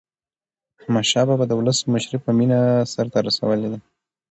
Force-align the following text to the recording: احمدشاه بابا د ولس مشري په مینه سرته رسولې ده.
احمدشاه 0.81 1.25
بابا 1.29 1.45
د 1.47 1.51
ولس 1.59 1.79
مشري 1.93 2.17
په 2.25 2.31
مینه 2.37 2.59
سرته 2.93 3.17
رسولې 3.27 3.67
ده. 3.71 3.77